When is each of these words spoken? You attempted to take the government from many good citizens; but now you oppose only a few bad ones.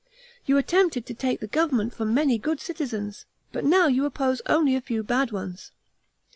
You 0.47 0.57
attempted 0.57 1.05
to 1.05 1.13
take 1.13 1.41
the 1.41 1.45
government 1.47 1.93
from 1.93 2.11
many 2.11 2.39
good 2.39 2.59
citizens; 2.59 3.27
but 3.51 3.63
now 3.63 3.85
you 3.85 4.03
oppose 4.05 4.41
only 4.47 4.73
a 4.75 4.81
few 4.81 5.03
bad 5.03 5.31
ones. 5.31 5.73